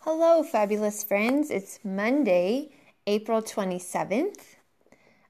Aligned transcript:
Hello, 0.00 0.42
fabulous 0.42 1.04
friends. 1.04 1.52
It's 1.52 1.78
Monday, 1.84 2.70
April 3.06 3.40
27th. 3.40 4.56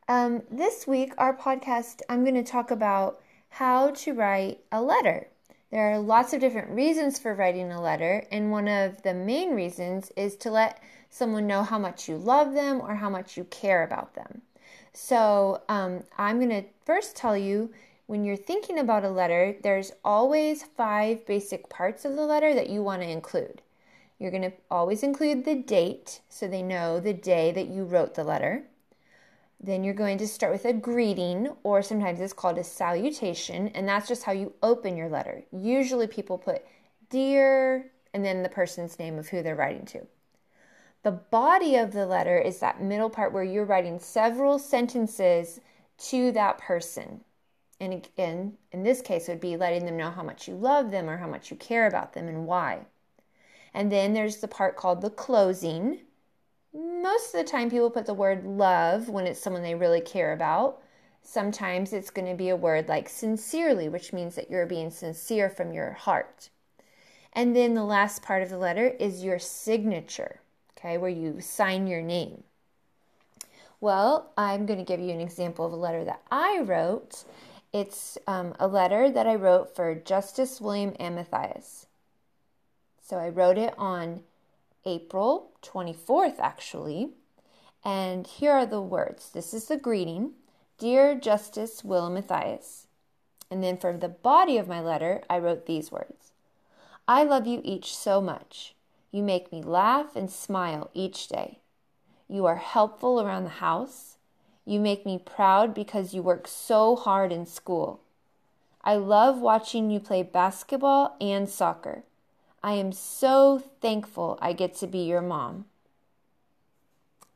Um, 0.08 0.42
this 0.50 0.86
week, 0.86 1.12
our 1.18 1.36
podcast, 1.36 2.00
I'm 2.08 2.22
going 2.24 2.34
to 2.34 2.42
talk 2.42 2.70
about 2.70 3.20
how 3.50 3.90
to 3.90 4.14
write 4.14 4.60
a 4.72 4.80
letter. 4.80 5.26
There 5.73 5.91
are 5.91 5.98
lots 5.98 6.34
of 6.34 6.41
different 6.41 6.68
reasons 6.68 7.18
for 7.18 7.34
writing 7.34 7.73
a 7.73 7.80
letter, 7.80 8.27
and 8.30 8.50
one 8.50 8.68
of 8.68 9.00
the 9.00 9.14
main 9.14 9.55
reasons 9.55 10.12
is 10.18 10.37
to 10.37 10.50
let 10.50 10.79
someone 11.09 11.46
know 11.46 11.62
how 11.62 11.79
much 11.79 12.11
you 12.11 12.18
love 12.18 12.52
them 12.52 12.79
or 12.79 12.95
how 12.95 13.09
much 13.09 13.38
you 13.38 13.45
care 13.45 13.82
about 13.82 14.14
them. 14.14 14.43
So, 14.93 15.62
um, 15.70 16.05
I'm 16.19 16.37
going 16.38 16.51
to 16.51 16.69
first 16.84 17.16
tell 17.16 17.38
you 17.38 17.73
when 18.06 18.23
you're 18.23 18.37
thinking 18.37 18.79
about 18.79 19.02
a 19.02 19.09
letter, 19.09 19.56
there's 19.62 19.93
always 20.05 20.62
five 20.62 21.24
basic 21.24 21.70
parts 21.70 22.04
of 22.04 22.16
the 22.16 22.27
letter 22.27 22.52
that 22.52 22.68
you 22.68 22.82
want 22.82 23.01
to 23.01 23.09
include. 23.09 23.62
You're 24.18 24.30
going 24.30 24.43
to 24.43 24.52
always 24.70 25.02
include 25.02 25.46
the 25.46 25.54
date 25.54 26.20
so 26.29 26.46
they 26.46 26.62
know 26.62 27.01
the 27.01 27.15
day 27.15 27.51
that 27.51 27.68
you 27.68 27.84
wrote 27.84 28.15
the 28.15 28.24
letter. 28.24 28.65
Then 29.62 29.84
you're 29.84 29.95
going 29.95 30.19
to 30.19 30.27
start 30.27 30.52
with 30.52 30.65
a 30.65 30.73
greeting, 30.73 31.55
or 31.62 31.83
sometimes 31.83 32.21
it's 32.21 32.33
called 32.33 32.59
a 32.59 32.65
salutation, 32.65 33.69
and 33.69 33.88
that's 33.88 34.09
just 34.09 34.25
how 34.25 34.33
you 34.33 34.55
open 34.62 34.97
your 34.97 35.09
letter. 35.09 35.45
Usually 35.52 36.09
people 36.09 36.37
put 36.37 36.65
dear 37.11 37.91
and 38.12 38.25
then 38.25 38.43
the 38.43 38.48
person's 38.48 38.98
name 38.98 39.19
of 39.19 39.29
who 39.29 39.43
they're 39.43 39.55
writing 39.55 39.87
to. 39.87 40.07
The 41.02 41.12
body 41.12 41.77
of 41.77 41.93
the 41.93 42.07
letter 42.07 42.38
is 42.38 42.59
that 42.61 42.83
middle 42.83 43.11
part 43.11 43.33
where 43.33 43.45
you're 43.45 43.65
writing 43.65 43.98
several 43.98 44.59
sentences 44.59 45.61
to 45.99 46.33
that 46.33 46.59
person. 46.59 47.23
And 47.80 47.93
again, 47.93 48.57
in 48.71 48.82
this 48.82 49.01
case, 49.01 49.29
it 49.29 49.32
would 49.32 49.41
be 49.41 49.57
letting 49.57 49.85
them 49.87 49.97
know 49.97 50.10
how 50.10 50.23
much 50.23 50.47
you 50.47 50.54
love 50.54 50.91
them 50.91 51.10
or 51.10 51.16
how 51.16 51.26
much 51.26 51.51
you 51.51 51.57
care 51.57 51.87
about 51.87 52.13
them 52.13 52.29
and 52.29 52.47
why. 52.47 52.87
And 53.74 53.91
then 53.91 54.13
there's 54.13 54.37
the 54.37 54.49
part 54.49 54.76
called 54.76 55.01
the 55.01 55.10
closing. 55.10 56.01
Most 57.02 57.34
of 57.34 57.45
the 57.45 57.50
time, 57.50 57.68
people 57.68 57.90
put 57.90 58.06
the 58.06 58.14
word 58.14 58.45
love 58.45 59.08
when 59.08 59.26
it's 59.26 59.40
someone 59.40 59.62
they 59.62 59.74
really 59.74 60.00
care 60.00 60.32
about. 60.32 60.80
Sometimes 61.20 61.92
it's 61.92 62.10
going 62.10 62.28
to 62.28 62.36
be 62.36 62.48
a 62.48 62.56
word 62.56 62.88
like 62.88 63.08
sincerely, 63.08 63.88
which 63.88 64.12
means 64.12 64.36
that 64.36 64.48
you're 64.48 64.66
being 64.66 64.88
sincere 64.88 65.50
from 65.50 65.72
your 65.72 65.92
heart. 65.92 66.48
And 67.32 67.56
then 67.56 67.75
the 67.75 67.82
last 67.82 68.22
part 68.22 68.42
of 68.42 68.50
the 68.50 68.58
letter 68.58 68.86
is 69.00 69.25
your 69.25 69.41
signature, 69.41 70.41
okay, 70.78 70.97
where 70.97 71.10
you 71.10 71.41
sign 71.41 71.88
your 71.88 72.03
name. 72.03 72.44
Well, 73.80 74.30
I'm 74.38 74.64
going 74.64 74.78
to 74.78 74.84
give 74.84 75.00
you 75.00 75.10
an 75.10 75.20
example 75.20 75.66
of 75.66 75.72
a 75.72 75.76
letter 75.76 76.04
that 76.04 76.22
I 76.30 76.60
wrote. 76.60 77.25
It's 77.72 78.16
um, 78.28 78.54
a 78.60 78.69
letter 78.69 79.10
that 79.10 79.26
I 79.26 79.34
wrote 79.34 79.75
for 79.75 79.92
Justice 79.97 80.60
Will 80.60 80.94
and 81.00 81.16
Matthias. 81.16 81.86
So 83.03 83.16
I 83.16 83.28
wrote 83.28 83.58
it 83.58 83.75
on 83.76 84.22
April 84.84 85.53
24th, 85.62 86.38
actually. 86.38 87.11
And 87.84 88.27
here 88.27 88.53
are 88.53 88.66
the 88.66 88.81
words. 88.81 89.31
This 89.31 89.53
is 89.53 89.66
the 89.66 89.77
greeting 89.77 90.33
Dear 90.78 91.15
Justice 91.15 91.84
Will 91.84 92.11
Matthias. 92.11 92.87
And 93.50 93.62
then 93.62 93.77
for 93.77 93.97
the 93.97 94.09
body 94.09 94.56
of 94.56 94.69
my 94.69 94.81
letter, 94.81 95.22
I 95.28 95.38
wrote 95.38 95.66
these 95.66 95.93
words 95.93 96.33
I 97.06 97.25
love 97.25 97.47
you 97.47 97.60
each 97.65 97.94
so 97.94 98.21
much. 98.21 98.75
You 99.10 99.22
make 99.22 99.53
me 99.53 99.62
laugh 99.62 100.16
and 100.16 100.31
smile 100.31 100.91
each 100.94 101.28
day. 101.28 101.59
You 102.28 102.47
are 102.47 102.56
helpful 102.56 103.21
around 103.21 103.44
the 103.44 103.60
house. 103.60 104.16
You 104.65 104.81
make 104.81 105.05
me 105.05 105.19
proud 105.19 105.75
because 105.75 106.15
you 106.15 106.22
work 106.22 106.49
so 106.49 106.97
hard 106.97 107.33
in 107.33 107.44
school. 107.44 108.00
I 108.83 108.97
love 108.97 109.38
watching 109.38 109.91
you 109.91 110.00
play 110.00 110.22
basketball 110.22 111.16
and 111.21 111.48
soccer. 111.48 112.04
I 112.62 112.72
am 112.74 112.92
so 112.92 113.58
thankful 113.80 114.38
I 114.40 114.52
get 114.52 114.74
to 114.76 114.86
be 114.86 114.98
your 114.98 115.22
mom. 115.22 115.66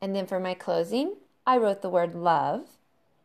And 0.01 0.15
then 0.15 0.27
for 0.27 0.39
my 0.39 0.55
closing, 0.55 1.17
I 1.47 1.57
wrote 1.57 1.83
the 1.83 1.89
word 1.89 2.15
love, 2.15 2.69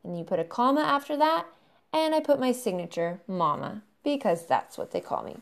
and 0.04 0.18
you 0.18 0.24
put 0.24 0.40
a 0.40 0.44
comma 0.44 0.82
after 0.82 1.16
that, 1.18 1.46
and 1.94 2.16
I 2.16 2.20
put 2.20 2.40
my 2.40 2.52
signature, 2.52 3.20
Mama, 3.28 3.84
because 4.04 4.46
that's 4.46 4.78
what 4.78 4.92
they 4.92 5.02
call 5.02 5.24
me. 5.24 5.38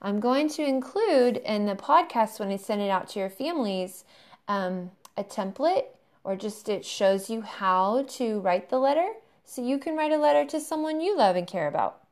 I'm 0.00 0.20
going 0.20 0.48
to 0.50 0.64
include 0.64 1.38
in 1.38 1.66
the 1.66 1.74
podcast 1.74 2.38
when 2.38 2.50
I 2.50 2.56
send 2.56 2.80
it 2.80 2.90
out 2.90 3.08
to 3.10 3.18
your 3.18 3.30
families 3.30 4.04
um, 4.46 4.92
a 5.16 5.24
template 5.24 5.86
or 6.22 6.36
just 6.36 6.68
it 6.68 6.84
shows 6.84 7.28
you 7.28 7.42
how 7.42 8.04
to 8.08 8.40
write 8.40 8.70
the 8.70 8.78
letter 8.78 9.08
so 9.44 9.64
you 9.64 9.78
can 9.78 9.96
write 9.96 10.12
a 10.12 10.18
letter 10.18 10.44
to 10.50 10.60
someone 10.60 11.00
you 11.00 11.16
love 11.16 11.36
and 11.36 11.46
care 11.46 11.66
about. 11.66 12.02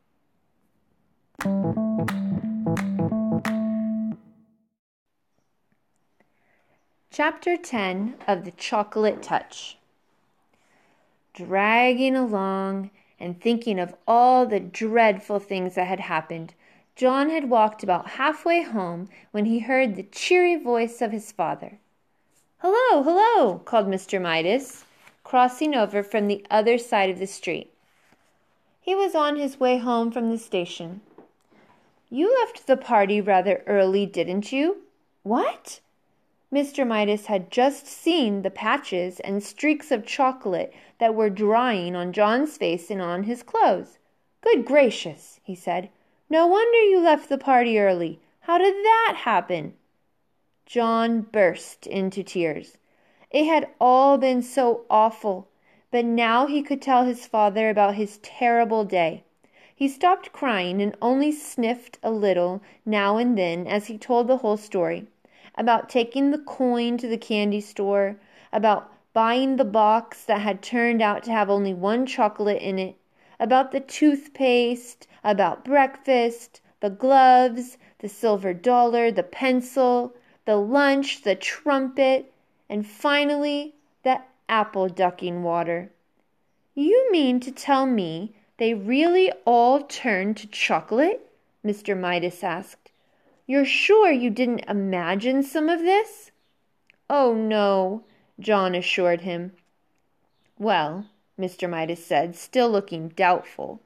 Chapter 7.17 7.57
10 7.57 8.17
of 8.29 8.45
The 8.45 8.51
Chocolate 8.51 9.23
Touch. 9.23 9.79
Dragging 11.33 12.15
along 12.15 12.91
and 13.19 13.41
thinking 13.41 13.79
of 13.79 13.95
all 14.07 14.45
the 14.45 14.61
dreadful 14.61 15.39
things 15.39 15.77
that 15.77 15.87
had 15.87 16.01
happened, 16.01 16.53
John 16.95 17.31
had 17.31 17.49
walked 17.49 17.83
about 17.83 18.11
halfway 18.21 18.61
home 18.61 19.09
when 19.31 19.47
he 19.47 19.61
heard 19.61 19.97
the 19.97 20.03
cheery 20.03 20.57
voice 20.57 21.01
of 21.01 21.11
his 21.11 21.33
father. 21.33 21.79
Hello, 22.59 23.03
hello, 23.03 23.61
called 23.61 23.87
Mr. 23.87 24.21
Midas, 24.21 24.85
crossing 25.25 25.75
over 25.75 26.03
from 26.03 26.29
the 26.29 26.45
other 26.51 26.77
side 26.77 27.09
of 27.09 27.19
the 27.19 27.27
street. 27.27 27.73
He 28.79 28.95
was 28.95 29.15
on 29.15 29.37
his 29.37 29.59
way 29.59 29.79
home 29.79 30.11
from 30.11 30.29
the 30.31 30.39
station. 30.39 31.01
You 32.11 32.39
left 32.43 32.67
the 32.67 32.77
party 32.77 33.23
rather 33.23 33.63
early, 33.67 34.05
didn't 34.05 34.53
you? 34.53 34.83
What? 35.23 35.81
Mr. 36.53 36.87
Midas 36.87 37.27
had 37.27 37.51
just 37.51 37.89
seen 37.89 38.43
the 38.43 38.51
patches 38.51 39.19
and 39.21 39.43
streaks 39.43 39.91
of 39.91 40.07
chocolate 40.07 40.73
that 40.99 41.15
were 41.15 41.29
drying 41.29 41.97
on 41.97 42.13
John's 42.13 42.57
face 42.57 42.89
and 42.89 43.03
on 43.03 43.25
his 43.25 43.43
clothes. 43.43 43.99
Good 44.43 44.65
gracious, 44.65 45.41
he 45.43 45.57
said. 45.57 45.91
No 46.31 46.47
wonder 46.47 46.79
you 46.79 47.01
left 47.01 47.29
the 47.29 47.37
party 47.37 47.81
early. 47.81 48.21
How 48.43 48.59
did 48.59 48.75
that 48.77 49.15
happen? 49.25 49.75
John 50.67 51.23
burst 51.23 51.85
into 51.89 52.23
tears. 52.23 52.79
It 53.31 53.47
had 53.47 53.69
all 53.81 54.17
been 54.17 54.41
so 54.41 54.85
awful, 54.89 55.49
but 55.91 56.05
now 56.05 56.47
he 56.47 56.63
could 56.63 56.81
tell 56.81 57.05
his 57.05 57.27
father 57.27 57.69
about 57.69 57.97
his 57.97 58.19
terrible 58.19 58.85
day. 58.85 59.25
He 59.75 59.89
stopped 59.89 60.33
crying 60.33 60.81
and 60.81 60.97
only 61.03 61.33
sniffed 61.33 61.99
a 62.05 62.13
little 62.13 62.63
now 62.85 63.17
and 63.17 63.37
then 63.37 63.67
as 63.67 63.89
he 63.89 63.99
told 63.99 64.29
the 64.29 64.39
whole 64.39 64.57
story 64.57 65.09
about 65.57 65.89
taking 65.89 66.31
the 66.31 66.39
coin 66.39 66.99
to 66.99 67.09
the 67.09 67.19
candy 67.19 67.61
store, 67.61 68.17
about 68.53 68.93
buying 69.13 69.57
the 69.57 69.65
box 69.65 70.25
that 70.25 70.41
had 70.41 70.63
turned 70.63 71.01
out 71.01 71.23
to 71.25 71.31
have 71.31 71.49
only 71.49 71.73
one 71.73 72.05
chocolate 72.05 72.61
in 72.61 72.79
it, 72.79 72.97
about 73.41 73.73
the 73.73 73.81
toothpaste, 73.81 75.07
about 75.25 75.65
breakfast, 75.65 76.61
the 76.81 76.91
gloves, 76.91 77.79
the 77.99 78.09
silver 78.09 78.53
dollar, 78.53 79.11
the 79.11 79.23
pencil, 79.23 80.15
the 80.45 80.57
lunch, 80.57 81.23
the 81.23 81.35
trumpet, 81.35 82.33
and 82.69 82.87
finally 82.87 83.75
the 84.03 84.21
apple 84.49 84.89
ducking 84.89 85.43
water. 85.43 85.91
You 86.75 87.11
mean 87.11 87.41
to 87.41 87.51
tell 87.51 87.87
me 87.87 88.37
they 88.59 88.75
really 88.75 89.33
all 89.45 89.81
turned 89.81 90.37
to 90.39 90.47
chocolate? 90.47 91.27
Mr. 91.65 91.99
Midas 91.99 92.45
asked. 92.45 92.86
You're 93.47 93.65
sure 93.65 94.11
you 94.11 94.31
didn't 94.31 94.65
imagine 94.69 95.43
some 95.43 95.69
of 95.69 95.81
this? 95.81 96.31
Oh, 97.09 97.35
no, 97.35 98.05
John 98.41 98.75
assured 98.75 99.23
him. 99.23 99.53
Well, 100.59 101.07
Mr. 101.39 101.69
Midas 101.69 102.05
said, 102.05 102.35
still 102.35 102.71
looking 102.71 103.09
doubtful, 103.11 103.81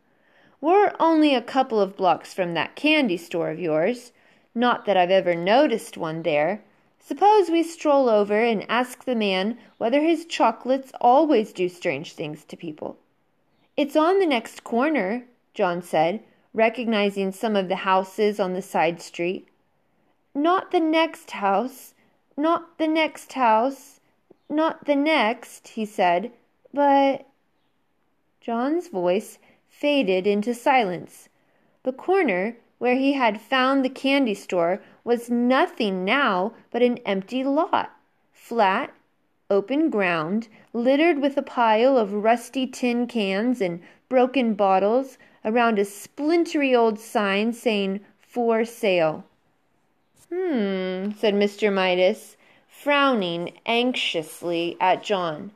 we're 0.63 0.93
only 1.01 1.35
a 1.35 1.41
couple 1.41 1.81
of 1.81 1.97
blocks 1.97 2.35
from 2.35 2.53
that 2.53 2.77
candy 2.77 3.17
store 3.17 3.51
of 3.51 3.59
yours. 3.59 4.13
Not 4.55 4.85
that 4.85 4.97
I've 4.97 5.11
ever 5.11 5.35
noticed 5.35 5.97
one 5.97 6.23
there. 6.23 6.63
Suppose 6.99 7.49
we 7.49 7.63
stroll 7.63 8.11
over 8.11 8.39
and 8.39 8.67
ask 8.69 9.05
the 9.05 9.15
man 9.15 9.57
whether 9.79 10.03
his 10.03 10.27
chocolates 10.27 10.93
always 11.01 11.55
do 11.55 11.71
strange 11.71 12.13
things 12.13 12.45
to 12.45 12.59
people. 12.59 12.99
It's 13.75 13.97
on 13.97 14.19
the 14.19 14.27
next 14.27 14.63
corner, 14.63 15.25
John 15.55 15.81
said, 15.81 16.23
recognizing 16.53 17.33
some 17.33 17.57
of 17.57 17.69
the 17.69 17.77
houses 17.77 18.39
on 18.39 18.53
the 18.53 18.61
side 18.61 19.01
street. 19.01 19.49
Not 20.35 20.71
the 20.71 20.81
next 20.81 21.33
house, 21.33 21.93
not 22.37 22.79
the 22.79 22.87
next 22.87 23.33
house, 23.33 23.99
not 24.49 24.85
the 24.85 24.95
next, 24.95 25.69
he 25.69 25.85
said, 25.85 26.31
but. 26.73 27.27
John's 28.41 28.89
voice 28.89 29.39
faded 29.69 30.27
into 30.27 30.55
silence. 30.55 31.29
The 31.83 31.93
corner 31.93 32.57
where 32.79 32.95
he 32.95 33.15
had 33.15 33.41
found 33.41 33.85
the 33.85 33.91
candy 33.91 34.35
store 34.35 34.81
was 35.05 35.31
nothing 35.31 36.05
now 36.05 36.53
but 36.71 36.83
an 36.83 36.99
empty 36.99 37.43
lot, 37.43 37.91
flat, 38.33 38.93
open 39.51 39.91
ground, 39.91 40.49
littered 40.73 41.19
with 41.19 41.37
a 41.37 41.43
pile 41.43 41.99
of 41.99 42.13
rusty 42.13 42.67
tin 42.67 43.07
cans 43.07 43.61
and 43.61 43.83
broken 44.09 44.55
bottles 44.55 45.19
around 45.45 45.79
a 45.79 45.85
splintery 45.85 46.75
old 46.75 46.99
sign 46.99 47.53
saying 47.53 48.01
for 48.19 48.65
sale. 48.65 49.25
Hmm, 50.33 51.11
said 51.19 51.35
Mr. 51.35 51.73
Midas, 51.73 52.37
frowning 52.69 53.53
anxiously 53.67 54.77
at 54.81 55.03
John. 55.03 55.51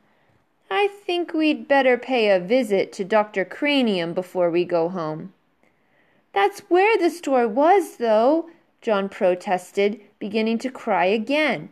I 0.69 0.87
think 0.87 1.33
we'd 1.33 1.67
better 1.67 1.97
pay 1.97 2.29
a 2.29 2.39
visit 2.39 2.91
to 2.93 3.05
Dr. 3.05 3.45
Cranium 3.45 4.13
before 4.13 4.51
we 4.51 4.65
go 4.65 4.89
home. 4.89 5.33
That's 6.33 6.59
where 6.61 6.97
the 6.97 7.09
store 7.09 7.47
was, 7.47 7.97
though, 7.97 8.49
John 8.81 9.07
protested, 9.07 10.01
beginning 10.19 10.57
to 10.59 10.69
cry 10.69 11.05
again. 11.05 11.69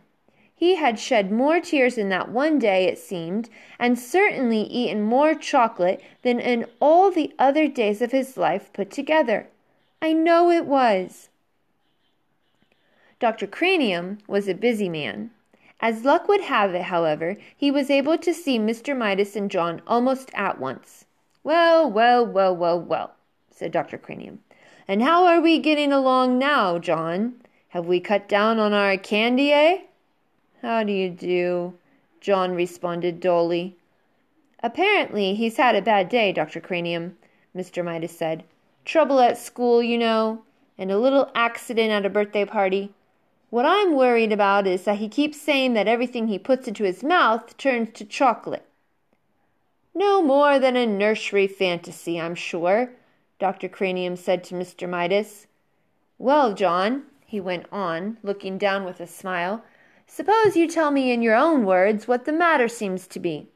He 0.56 0.76
had 0.76 0.98
shed 0.98 1.30
more 1.30 1.60
tears 1.60 1.98
in 1.98 2.08
that 2.08 2.30
one 2.30 2.58
day, 2.58 2.86
it 2.86 2.98
seemed, 2.98 3.50
and 3.78 3.98
certainly 3.98 4.62
eaten 4.62 5.02
more 5.02 5.34
chocolate 5.34 6.00
than 6.22 6.40
in 6.40 6.64
all 6.80 7.10
the 7.10 7.34
other 7.38 7.68
days 7.68 8.00
of 8.00 8.12
his 8.12 8.38
life 8.38 8.72
put 8.72 8.90
together. 8.90 9.48
I 10.00 10.14
know 10.14 10.50
it 10.50 10.64
was. 10.64 11.28
Dr. 13.24 13.46
Cranium 13.46 14.18
was 14.28 14.48
a 14.48 14.54
busy 14.54 14.90
man. 14.90 15.30
As 15.80 16.04
luck 16.04 16.28
would 16.28 16.42
have 16.42 16.74
it, 16.74 16.82
however, 16.82 17.38
he 17.56 17.70
was 17.70 17.88
able 17.88 18.18
to 18.18 18.34
see 18.34 18.58
Mr. 18.58 18.94
Midas 18.94 19.34
and 19.34 19.50
John 19.50 19.80
almost 19.86 20.30
at 20.34 20.60
once. 20.60 21.06
Well, 21.42 21.90
well, 21.90 22.26
well, 22.26 22.54
well, 22.54 22.78
well, 22.78 23.14
said 23.50 23.72
Dr. 23.72 23.96
Cranium. 23.96 24.40
And 24.86 25.02
how 25.02 25.24
are 25.24 25.40
we 25.40 25.58
getting 25.58 25.90
along 25.90 26.38
now, 26.38 26.78
John? 26.78 27.36
Have 27.68 27.86
we 27.86 27.98
cut 27.98 28.28
down 28.28 28.58
on 28.58 28.74
our 28.74 28.98
candy, 28.98 29.52
eh? 29.52 29.78
How 30.60 30.82
do 30.82 30.92
you 30.92 31.08
do? 31.08 31.78
John 32.20 32.52
responded 32.54 33.20
dully. 33.20 33.74
Apparently 34.62 35.34
he's 35.34 35.56
had 35.56 35.74
a 35.74 35.80
bad 35.80 36.10
day, 36.10 36.30
Dr. 36.30 36.60
Cranium, 36.60 37.16
Mr. 37.56 37.82
Midas 37.82 38.18
said. 38.18 38.44
Trouble 38.84 39.18
at 39.20 39.38
school, 39.38 39.82
you 39.82 39.96
know, 39.96 40.42
and 40.76 40.90
a 40.90 40.98
little 40.98 41.30
accident 41.34 41.90
at 41.90 42.04
a 42.04 42.10
birthday 42.10 42.44
party. 42.44 42.92
What 43.54 43.66
I'm 43.66 43.94
worried 43.94 44.32
about 44.32 44.66
is 44.66 44.82
that 44.82 44.98
he 44.98 45.08
keeps 45.08 45.40
saying 45.40 45.74
that 45.74 45.86
everything 45.86 46.26
he 46.26 46.40
puts 46.40 46.66
into 46.66 46.82
his 46.82 47.04
mouth 47.04 47.56
turns 47.56 47.90
to 47.92 48.04
chocolate. 48.04 48.66
No 49.94 50.20
more 50.20 50.58
than 50.58 50.74
a 50.74 50.84
nursery 50.84 51.46
fantasy, 51.46 52.20
I'm 52.20 52.34
sure, 52.34 52.90
Dr. 53.38 53.68
Cranium 53.68 54.16
said 54.16 54.42
to 54.42 54.56
Mr. 54.56 54.88
Midas. 54.88 55.46
Well, 56.18 56.54
John, 56.54 57.04
he 57.24 57.38
went 57.38 57.66
on, 57.70 58.16
looking 58.24 58.58
down 58.58 58.84
with 58.84 58.98
a 58.98 59.06
smile, 59.06 59.62
Suppose 60.08 60.56
you 60.56 60.66
tell 60.66 60.90
me 60.90 61.12
in 61.12 61.22
your 61.22 61.36
own 61.36 61.64
words 61.64 62.08
what 62.08 62.24
the 62.24 62.32
matter 62.32 62.66
seems 62.66 63.06
to 63.06 63.20
be. 63.20 63.50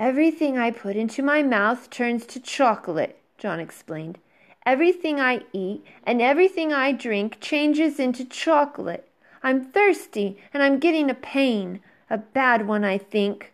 Everything 0.00 0.58
I 0.58 0.72
put 0.72 0.96
into 0.96 1.22
my 1.22 1.44
mouth 1.44 1.90
turns 1.90 2.26
to 2.26 2.40
chocolate, 2.40 3.20
John 3.38 3.60
explained. 3.60 4.18
Everything 4.64 5.20
I 5.20 5.42
eat 5.52 5.84
and 6.04 6.22
everything 6.22 6.72
I 6.72 6.92
drink 6.92 7.38
changes 7.40 7.98
into 7.98 8.24
chocolate. 8.24 9.08
I'm 9.42 9.64
thirsty 9.64 10.38
and 10.54 10.62
I'm 10.62 10.78
getting 10.78 11.10
a 11.10 11.14
pain, 11.14 11.80
a 12.08 12.18
bad 12.18 12.66
one, 12.68 12.84
I 12.84 12.98
think. 12.98 13.52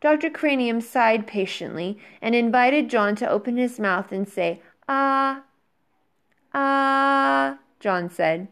Dr. 0.00 0.30
Cranium 0.30 0.80
sighed 0.80 1.26
patiently 1.26 1.98
and 2.22 2.34
invited 2.34 2.90
John 2.90 3.16
to 3.16 3.28
open 3.28 3.56
his 3.56 3.78
mouth 3.80 4.12
and 4.12 4.28
say, 4.28 4.60
Ah, 4.88 5.42
ah, 6.52 7.58
John 7.80 8.08
said. 8.10 8.48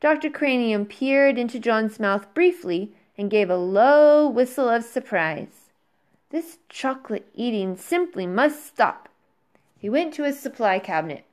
Dr. 0.00 0.30
Cranium 0.30 0.86
peered 0.86 1.38
into 1.38 1.58
John's 1.60 2.00
mouth 2.00 2.32
briefly 2.34 2.92
and 3.18 3.30
gave 3.30 3.50
a 3.50 3.56
low 3.56 4.28
whistle 4.28 4.68
of 4.68 4.82
surprise. 4.82 5.70
This 6.30 6.58
chocolate 6.68 7.28
eating 7.34 7.76
simply 7.76 8.26
must 8.26 8.64
stop. 8.64 9.09
He 9.80 9.88
went 9.88 10.12
to 10.14 10.24
his 10.24 10.38
supply 10.38 10.78
cabinet. 10.78 11.24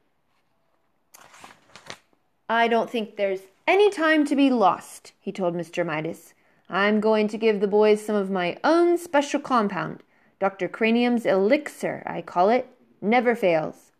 I 2.50 2.70
don't 2.70 2.90
think 2.90 3.18
there's 3.18 3.42
any 3.68 3.90
time 3.90 4.24
to 4.26 4.38
be 4.38 4.50
lost, 4.50 5.12
he 5.20 5.34
told 5.34 5.54
Mr. 5.54 5.86
Midas. 5.86 6.34
I'm 6.70 7.02
going 7.02 7.28
to 7.28 7.38
give 7.38 7.60
the 7.60 7.68
boys 7.68 8.06
some 8.06 8.16
of 8.16 8.32
my 8.32 8.58
own 8.64 8.98
special 8.98 9.42
compound. 9.42 10.02
Dr. 10.40 10.70
Cranium's 10.70 11.26
elixir, 11.26 12.04
I 12.06 12.22
call 12.22 12.50
it. 12.50 12.70
Never 13.02 13.36
fails. 13.36 13.92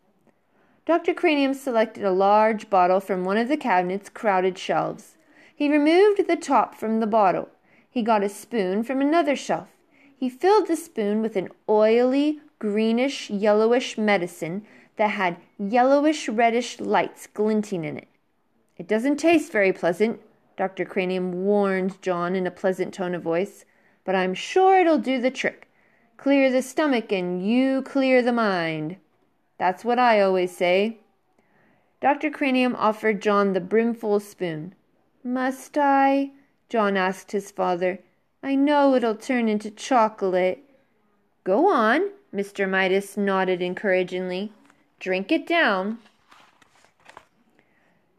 Dr. 0.86 1.12
Cranium 1.12 1.52
selected 1.52 2.02
a 2.02 2.10
large 2.10 2.70
bottle 2.70 3.00
from 3.00 3.26
one 3.26 3.36
of 3.36 3.48
the 3.48 3.58
cabinet's 3.58 4.08
crowded 4.08 4.56
shelves. 4.56 5.16
He 5.54 5.70
removed 5.70 6.26
the 6.26 6.36
top 6.36 6.74
from 6.74 7.00
the 7.00 7.06
bottle. 7.06 7.50
He 7.90 8.02
got 8.02 8.24
a 8.24 8.30
spoon 8.30 8.82
from 8.82 9.02
another 9.02 9.36
shelf. 9.36 9.68
He 10.16 10.30
filled 10.30 10.68
the 10.68 10.76
spoon 10.76 11.20
with 11.20 11.36
an 11.36 11.50
oily, 11.68 12.40
greenish, 12.58 13.30
yellowish 13.30 13.96
medicine 13.96 14.66
that 14.96 15.10
had 15.10 15.36
yellowish 15.58 16.28
reddish 16.28 16.80
lights 16.80 17.26
glinting 17.26 17.84
in 17.84 17.96
it. 17.96 18.08
It 18.76 18.88
doesn't 18.88 19.16
taste 19.16 19.52
very 19.52 19.72
pleasant, 19.72 20.20
Dr. 20.56 20.84
Cranium 20.84 21.44
warned 21.44 22.02
John 22.02 22.34
in 22.34 22.46
a 22.46 22.50
pleasant 22.50 22.92
tone 22.92 23.14
of 23.14 23.22
voice, 23.22 23.64
but 24.04 24.14
I'm 24.14 24.34
sure 24.34 24.80
it'll 24.80 24.98
do 24.98 25.20
the 25.20 25.30
trick. 25.30 25.68
Clear 26.16 26.50
the 26.50 26.62
stomach 26.62 27.12
and 27.12 27.46
you 27.46 27.82
clear 27.82 28.22
the 28.22 28.32
mind. 28.32 28.96
That's 29.56 29.84
what 29.84 29.98
I 29.98 30.20
always 30.20 30.56
say. 30.56 30.98
Dr. 32.00 32.30
Cranium 32.30 32.74
offered 32.76 33.22
John 33.22 33.52
the 33.52 33.60
brimful 33.60 34.20
spoon. 34.20 34.74
Must 35.22 35.76
I? 35.78 36.32
John 36.68 36.96
asked 36.96 37.32
his 37.32 37.50
father. 37.50 38.00
I 38.42 38.54
know 38.54 38.94
it'll 38.94 39.16
turn 39.16 39.48
into 39.48 39.70
chocolate. 39.70 40.64
Go 41.44 41.68
on, 41.68 42.10
Mr. 42.34 42.68
Midas 42.68 43.16
nodded 43.16 43.62
encouragingly. 43.62 44.52
Drink 45.00 45.32
it 45.32 45.46
down. 45.46 45.98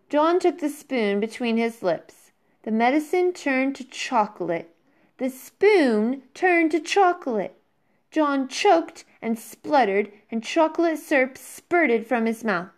John 0.09 0.39
took 0.39 0.59
the 0.59 0.69
spoon 0.69 1.19
between 1.19 1.57
his 1.57 1.83
lips. 1.83 2.31
The 2.63 2.71
medicine 2.71 3.33
turned 3.33 3.75
to 3.75 3.83
chocolate. 3.83 4.75
The 5.17 5.29
spoon 5.29 6.23
turned 6.33 6.71
to 6.71 6.79
chocolate. 6.79 7.55
John 8.09 8.47
choked 8.47 9.05
and 9.21 9.37
spluttered, 9.37 10.11
and 10.31 10.43
chocolate 10.43 10.97
syrup 10.97 11.37
spurted 11.37 12.07
from 12.07 12.25
his 12.25 12.43
mouth. 12.43 12.71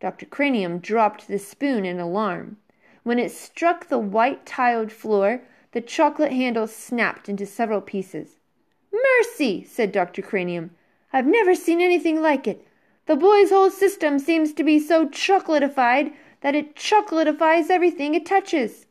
Dr. 0.00 0.26
Cranium 0.26 0.78
dropped 0.78 1.28
the 1.28 1.38
spoon 1.38 1.84
in 1.84 2.00
alarm. 2.00 2.56
When 3.04 3.20
it 3.20 3.30
struck 3.30 3.88
the 3.88 3.98
white 3.98 4.44
tiled 4.44 4.90
floor, 4.90 5.42
the 5.72 5.80
chocolate 5.80 6.32
handle 6.32 6.66
snapped 6.66 7.28
into 7.28 7.46
several 7.46 7.80
pieces. 7.80 8.39
Mercy, 9.20 9.62
said 9.64 9.92
Dr. 9.92 10.22
Cranium. 10.22 10.70
I've 11.12 11.26
never 11.26 11.54
seen 11.54 11.82
anything 11.82 12.22
like 12.22 12.48
it. 12.48 12.66
The 13.04 13.16
boy's 13.16 13.50
whole 13.50 13.70
system 13.70 14.18
seems 14.18 14.54
to 14.54 14.64
be 14.64 14.78
so 14.78 15.06
chocolatified 15.06 16.14
that 16.40 16.54
it 16.54 16.74
chocolatifies 16.74 17.68
everything 17.68 18.14
it 18.14 18.24
touches. 18.24 18.86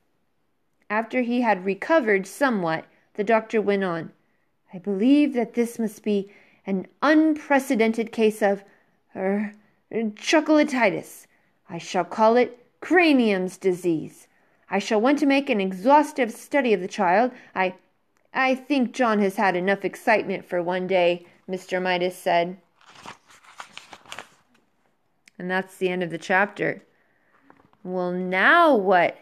After 0.88 1.22
he 1.22 1.42
had 1.42 1.66
recovered 1.66 2.28
somewhat, 2.28 2.86
the 3.16 3.24
doctor 3.24 3.60
went 3.60 3.84
on. 3.84 4.12
I 4.72 4.78
believe 4.78 5.34
that 5.34 5.56
this 5.56 5.80
must 5.80 6.04
be 6.04 6.32
an 6.64 6.86
unprecedented 7.02 8.12
case 8.12 8.44
of 8.44 8.64
er, 9.16 9.54
chocolatitis. 9.92 11.26
I 11.72 11.80
shall 11.80 12.06
call 12.06 12.38
it 12.38 12.68
cranium's 12.82 13.58
disease. 13.58 14.28
I 14.70 14.78
shall 14.78 15.02
want 15.02 15.18
to 15.20 15.26
make 15.26 15.50
an 15.50 15.60
exhaustive 15.60 16.32
study 16.32 16.72
of 16.72 16.82
the 16.82 16.88
child. 16.88 17.32
I 17.56 17.74
I 18.34 18.56
think 18.56 18.94
John 18.94 19.20
has 19.20 19.36
had 19.36 19.56
enough 19.56 19.84
excitement 19.84 20.46
for 20.46 20.62
one 20.62 20.88
day, 20.88 21.26
Mr. 21.50 21.82
Midas 21.82 22.18
said. 22.18 22.58
And 25.38 25.50
that's 25.50 25.78
the 25.78 25.90
end 25.90 26.04
of 26.04 26.10
the 26.10 26.18
chapter. 26.18 26.84
Well, 27.84 28.12
now 28.12 28.76
what? 28.76 29.18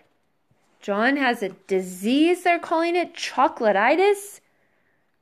John 0.81 1.17
has 1.17 1.43
a 1.43 1.49
disease, 1.67 2.43
they're 2.43 2.59
calling 2.59 2.95
it 2.95 3.13
chocolatitis? 3.13 4.39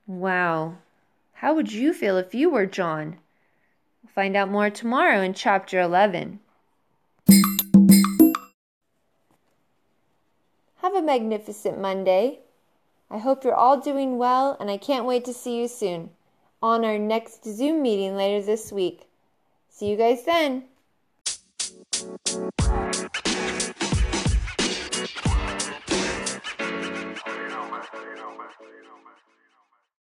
Wow. 0.07 0.77
How 1.33 1.53
would 1.53 1.71
you 1.71 1.93
feel 1.93 2.17
if 2.17 2.33
you 2.33 2.49
were 2.49 2.65
John? 2.65 3.17
We'll 4.03 4.11
find 4.13 4.35
out 4.35 4.49
more 4.49 4.69
tomorrow 4.69 5.21
in 5.21 5.33
chapter 5.33 5.79
11. 5.79 6.39
Have 10.77 10.93
a 10.93 11.01
magnificent 11.01 11.79
Monday. 11.79 12.39
I 13.09 13.19
hope 13.19 13.43
you're 13.43 13.53
all 13.53 13.79
doing 13.79 14.17
well, 14.17 14.57
and 14.59 14.69
I 14.69 14.77
can't 14.77 15.05
wait 15.05 15.25
to 15.25 15.33
see 15.33 15.59
you 15.59 15.67
soon 15.67 16.09
on 16.61 16.83
our 16.83 16.97
next 16.97 17.45
Zoom 17.45 17.81
meeting 17.81 18.15
later 18.15 18.43
this 18.43 18.71
week. 18.71 19.07
See 19.69 19.89
you 19.89 19.97
guys 19.97 20.25
then. 20.25 20.63